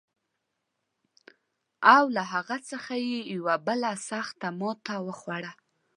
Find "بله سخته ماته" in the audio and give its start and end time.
3.67-4.95